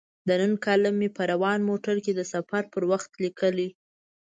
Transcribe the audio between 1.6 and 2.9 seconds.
موټر کې د سفر پر